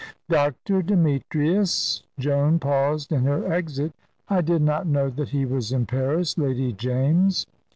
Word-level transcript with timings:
"Dr. 0.29 0.81
Demetrius!" 0.81 2.01
Joan 2.17 2.57
paused 2.57 3.11
in 3.11 3.23
her 3.25 3.45
exit. 3.53 3.93
"I 4.27 4.41
did 4.41 4.63
not 4.63 4.87
know 4.87 5.11
that 5.11 5.29
he 5.29 5.45
was 5.45 5.71
in 5.71 5.85
Paris, 5.85 6.39
Lady 6.39 6.73
James." 6.73 7.45